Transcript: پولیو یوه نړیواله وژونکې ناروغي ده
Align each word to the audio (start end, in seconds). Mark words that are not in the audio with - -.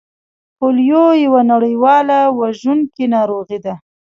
پولیو 0.57 1.05
یوه 1.25 1.41
نړیواله 1.51 2.19
وژونکې 2.39 3.05
ناروغي 3.15 3.59
ده 3.65 3.73